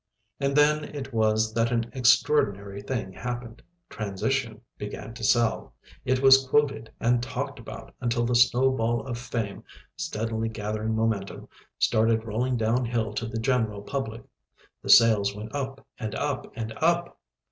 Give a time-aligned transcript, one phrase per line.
[0.39, 5.75] And then it was that an extraordinary thing happened "Transition" began to sell.
[6.05, 9.63] It was quoted and talked about until the snowball of fame,
[9.95, 14.23] steadily gathering momentum, started rolling down hill to the general public.
[14.81, 17.19] The sales went up and up and up.